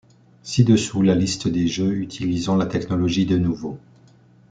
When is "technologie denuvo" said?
2.65-3.77